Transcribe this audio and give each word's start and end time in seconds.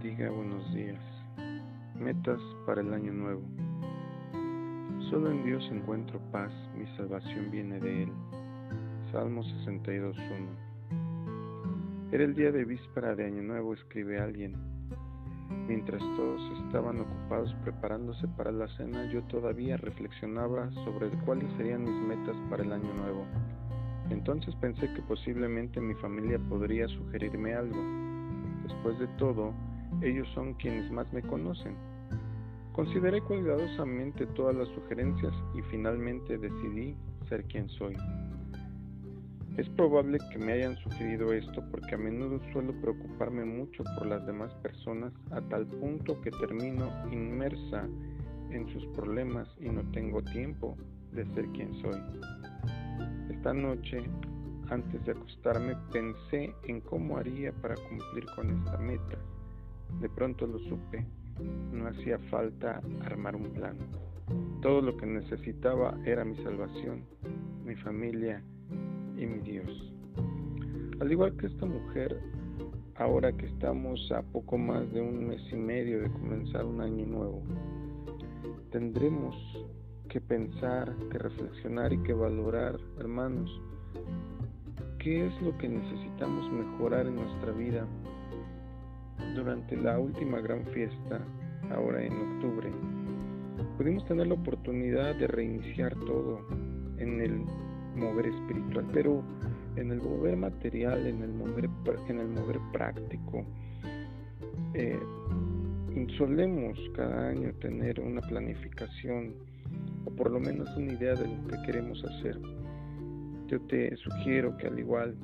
Amiga, 0.00 0.30
buenos 0.30 0.72
días. 0.72 1.00
Metas 1.98 2.40
para 2.64 2.82
el 2.82 2.94
año 2.94 3.12
nuevo. 3.12 3.42
Solo 5.10 5.32
en 5.32 5.44
Dios 5.44 5.68
encuentro 5.72 6.20
paz, 6.30 6.52
mi 6.76 6.86
salvación 6.96 7.50
viene 7.50 7.80
de 7.80 8.04
Él. 8.04 8.12
Salmo 9.10 9.42
62.1. 9.42 10.12
Era 12.12 12.22
el 12.22 12.36
día 12.36 12.52
de 12.52 12.64
víspera 12.64 13.16
de 13.16 13.26
Año 13.26 13.42
Nuevo, 13.42 13.74
escribe 13.74 14.20
alguien. 14.20 14.54
Mientras 15.66 16.00
todos 16.16 16.40
estaban 16.64 17.00
ocupados 17.00 17.52
preparándose 17.64 18.28
para 18.28 18.52
la 18.52 18.68
cena, 18.76 19.10
yo 19.10 19.24
todavía 19.24 19.78
reflexionaba 19.78 20.70
sobre 20.84 21.08
cuáles 21.24 21.52
serían 21.56 21.82
mis 21.82 22.00
metas 22.06 22.36
para 22.48 22.62
el 22.62 22.72
año 22.72 22.94
nuevo. 22.94 23.26
Entonces 24.10 24.54
pensé 24.60 24.94
que 24.94 25.02
posiblemente 25.02 25.80
mi 25.80 25.94
familia 25.94 26.38
podría 26.48 26.86
sugerirme 26.86 27.54
algo. 27.54 27.82
Después 28.62 28.96
de 29.00 29.08
todo, 29.18 29.52
ellos 30.02 30.28
son 30.34 30.54
quienes 30.54 30.90
más 30.90 31.12
me 31.12 31.22
conocen. 31.22 31.76
Consideré 32.72 33.20
cuidadosamente 33.22 34.26
todas 34.28 34.54
las 34.54 34.68
sugerencias 34.68 35.32
y 35.56 35.62
finalmente 35.62 36.38
decidí 36.38 36.94
ser 37.28 37.44
quien 37.44 37.68
soy. 37.70 37.96
Es 39.56 39.68
probable 39.70 40.18
que 40.30 40.38
me 40.38 40.52
hayan 40.52 40.76
sugerido 40.76 41.32
esto 41.32 41.64
porque 41.72 41.96
a 41.96 41.98
menudo 41.98 42.38
suelo 42.52 42.72
preocuparme 42.80 43.44
mucho 43.44 43.82
por 43.96 44.06
las 44.06 44.24
demás 44.24 44.54
personas 44.62 45.12
a 45.32 45.40
tal 45.40 45.66
punto 45.66 46.20
que 46.20 46.30
termino 46.30 46.88
inmersa 47.10 47.88
en 48.50 48.68
sus 48.72 48.86
problemas 48.94 49.48
y 49.60 49.68
no 49.68 49.82
tengo 49.90 50.22
tiempo 50.22 50.76
de 51.12 51.26
ser 51.34 51.46
quien 51.48 51.74
soy. 51.82 52.00
Esta 53.30 53.52
noche, 53.52 54.04
antes 54.70 55.04
de 55.04 55.10
acostarme, 55.10 55.74
pensé 55.92 56.54
en 56.64 56.80
cómo 56.82 57.16
haría 57.16 57.52
para 57.52 57.74
cumplir 57.74 58.26
con 58.36 58.50
esta 58.50 58.78
meta. 58.78 59.18
De 60.00 60.08
pronto 60.08 60.46
lo 60.46 60.58
supe, 60.60 61.04
no 61.72 61.88
hacía 61.88 62.18
falta 62.30 62.80
armar 63.04 63.36
un 63.36 63.50
plan. 63.52 63.76
Todo 64.62 64.80
lo 64.82 64.96
que 64.96 65.06
necesitaba 65.06 65.96
era 66.04 66.24
mi 66.24 66.36
salvación, 66.36 67.04
mi 67.64 67.74
familia 67.76 68.42
y 69.16 69.26
mi 69.26 69.38
Dios. 69.40 69.92
Al 71.00 71.10
igual 71.10 71.36
que 71.36 71.46
esta 71.46 71.66
mujer, 71.66 72.20
ahora 72.96 73.32
que 73.32 73.46
estamos 73.46 74.10
a 74.12 74.22
poco 74.22 74.58
más 74.58 74.92
de 74.92 75.00
un 75.00 75.28
mes 75.28 75.40
y 75.52 75.56
medio 75.56 76.00
de 76.00 76.10
comenzar 76.10 76.64
un 76.64 76.80
año 76.80 77.06
nuevo, 77.06 77.42
tendremos 78.70 79.36
que 80.08 80.20
pensar, 80.20 80.94
que 81.10 81.18
reflexionar 81.18 81.92
y 81.92 81.98
que 82.02 82.12
valorar, 82.12 82.78
hermanos, 82.98 83.50
qué 84.98 85.26
es 85.26 85.42
lo 85.42 85.56
que 85.58 85.68
necesitamos 85.68 86.50
mejorar 86.50 87.06
en 87.06 87.16
nuestra 87.16 87.52
vida 87.52 87.86
durante 89.38 89.76
la 89.76 89.98
última 89.98 90.40
gran 90.40 90.64
fiesta, 90.66 91.20
ahora 91.70 92.04
en 92.04 92.12
octubre, 92.12 92.70
pudimos 93.76 94.04
tener 94.06 94.26
la 94.26 94.34
oportunidad 94.34 95.14
de 95.16 95.26
reiniciar 95.28 95.94
todo 96.00 96.40
en 96.98 97.20
el 97.20 97.44
mover 97.94 98.26
espiritual, 98.26 98.86
pero 98.92 99.22
en 99.76 99.92
el 99.92 100.02
mover 100.02 100.36
material, 100.36 101.06
en 101.06 101.22
el 101.22 101.32
mover, 101.32 101.70
en 102.08 102.18
el 102.18 102.28
mover 102.28 102.58
práctico. 102.72 103.44
Eh, 104.74 104.98
solemos 106.16 106.78
cada 106.94 107.28
año 107.28 107.52
tener 107.60 108.00
una 108.00 108.20
planificación 108.20 109.34
o 110.04 110.10
por 110.10 110.30
lo 110.30 110.40
menos 110.40 110.68
una 110.76 110.92
idea 110.92 111.14
de 111.14 111.26
lo 111.28 111.48
que 111.48 111.56
queremos 111.66 112.04
hacer. 112.04 112.38
Yo 113.46 113.60
te 113.62 113.96
sugiero 113.96 114.56
que 114.56 114.66
al 114.66 114.78
igual 114.78 115.16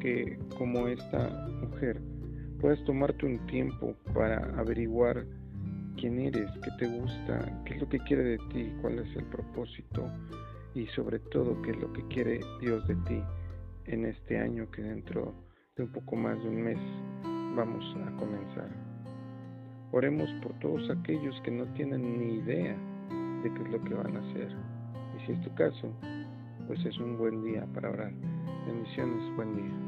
que 0.00 0.38
como 0.58 0.86
esta 0.86 1.48
mujer, 1.62 2.00
puedas 2.64 2.82
tomarte 2.84 3.26
un 3.26 3.46
tiempo 3.46 3.94
para 4.14 4.38
averiguar 4.58 5.26
quién 5.98 6.18
eres, 6.18 6.50
qué 6.62 6.70
te 6.78 6.86
gusta, 6.86 7.62
qué 7.66 7.74
es 7.74 7.80
lo 7.82 7.90
que 7.90 7.98
quiere 7.98 8.22
de 8.22 8.38
ti, 8.54 8.72
cuál 8.80 9.00
es 9.00 9.16
el 9.16 9.24
propósito 9.24 10.10
y 10.74 10.86
sobre 10.86 11.18
todo 11.18 11.60
qué 11.60 11.72
es 11.72 11.76
lo 11.76 11.92
que 11.92 12.02
quiere 12.08 12.40
Dios 12.62 12.88
de 12.88 12.94
ti 13.06 13.22
en 13.84 14.06
este 14.06 14.38
año 14.38 14.70
que 14.70 14.80
dentro 14.80 15.34
de 15.76 15.82
un 15.82 15.92
poco 15.92 16.16
más 16.16 16.42
de 16.42 16.48
un 16.48 16.62
mes 16.62 16.78
vamos 17.54 17.84
a 17.96 18.16
comenzar. 18.16 18.70
Oremos 19.92 20.30
por 20.42 20.58
todos 20.60 20.88
aquellos 20.88 21.38
que 21.42 21.50
no 21.50 21.66
tienen 21.74 22.18
ni 22.18 22.36
idea 22.36 22.74
de 23.42 23.52
qué 23.52 23.62
es 23.62 23.72
lo 23.72 23.84
que 23.84 23.92
van 23.92 24.16
a 24.16 24.20
hacer. 24.20 24.48
Y 25.18 25.26
si 25.26 25.32
es 25.32 25.40
tu 25.42 25.54
caso, 25.54 25.92
pues 26.66 26.82
es 26.86 26.96
un 26.96 27.18
buen 27.18 27.44
día 27.44 27.66
para 27.74 27.90
orar. 27.90 28.14
Bendiciones, 28.66 29.36
buen 29.36 29.54
día. 29.54 29.83